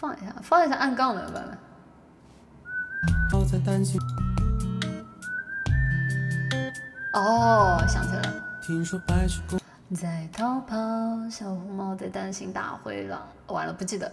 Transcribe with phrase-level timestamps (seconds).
[0.00, 1.58] 放一下，放一下按杠的版本。
[7.12, 8.42] 哦，想起来了。
[8.62, 9.60] 听说白宫
[9.94, 10.74] 在逃跑，
[11.28, 13.28] 小红帽在担心大灰狼。
[13.48, 14.10] 完了，不记得。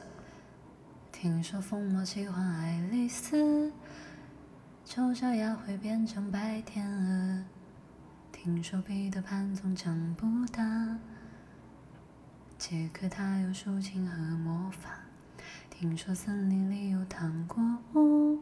[1.13, 3.72] 听说疯帽喜欢爱丽丝，
[4.83, 7.46] 丑小鸭会变成白天鹅。
[8.33, 10.97] 听说彼得潘总长不大，
[12.58, 14.90] 杰克他有竖琴和魔法。
[15.79, 17.63] 听说森林里有糖果
[17.94, 18.41] 屋，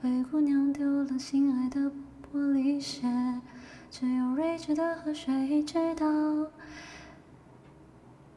[0.00, 1.80] 灰姑娘丢了心爱的
[2.20, 3.06] 玻璃鞋。
[3.88, 6.04] 只有睿智的河水知道，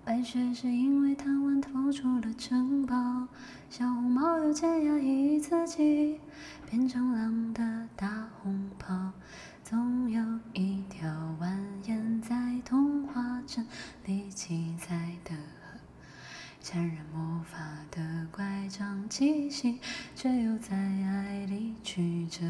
[0.03, 3.27] 白雪是因为贪玩偷出了城堡。
[3.67, 6.19] 小红帽又怎压抑自己，
[6.69, 9.11] 变成狼的大红袍。
[9.63, 11.09] 总有一条
[11.41, 13.65] 蜿蜒在童话镇
[14.05, 15.79] 里七彩的河，
[16.61, 17.57] 残忍魔法
[17.89, 18.27] 的
[19.15, 19.79] 气息，
[20.13, 22.41] 却又在爱里曲折。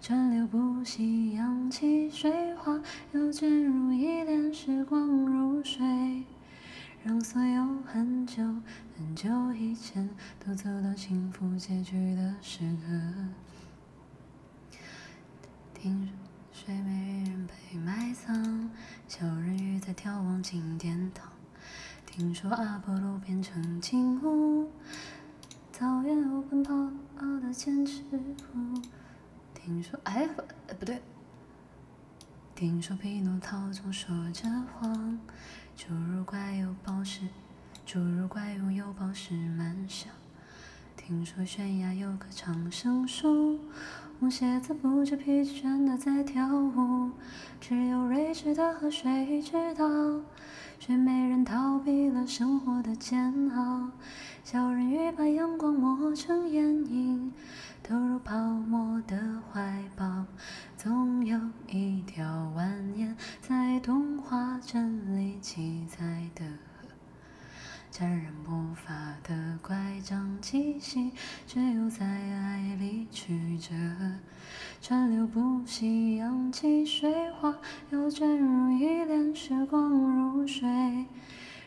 [0.00, 6.22] 川流不息，扬起水花，又卷入一帘时光如水，
[7.02, 8.44] 让所有很久
[8.96, 14.78] 很久以前都走到幸福结局的时刻。
[15.74, 16.08] 听
[16.52, 18.68] 睡美人被埋葬，
[19.08, 21.32] 小人鱼在眺望金殿堂。
[22.06, 24.70] 听说阿波罗变成金乌，
[25.78, 26.72] 草原有奔跑
[27.38, 28.80] 的剑齿虎。
[29.52, 31.02] 听说，哎，不，对。
[32.54, 35.20] 听说匹诺曹总说着谎，
[35.76, 37.28] 侏儒怪有宝石，
[37.86, 40.10] 侏儒怪拥有宝石满箱。
[40.96, 43.60] 听说悬崖有棵长生树，
[44.18, 47.10] 红鞋子不知疲倦的在跳舞。
[47.60, 49.86] 只有睿智的河水知道，
[52.26, 53.90] 生活的煎熬。
[54.42, 57.32] 小人鱼把阳光抹成眼影。
[57.82, 60.24] 投入泡沫的怀抱，
[60.76, 66.88] 总有一条蜿蜒在童话镇里七彩的河，
[67.92, 68.92] 沾染魔法
[69.22, 71.12] 的乖张气息，
[71.46, 73.72] 却又在爱里曲折。
[74.82, 77.56] 川流不息，扬起水花，
[77.90, 81.06] 又卷入一帘时光如水。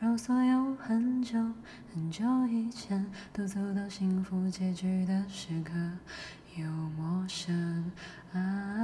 [0.00, 1.36] 让所有很久
[1.92, 5.72] 很久以前都走到幸福结局的时刻，
[6.56, 7.90] 又陌生。
[8.32, 8.77] 啊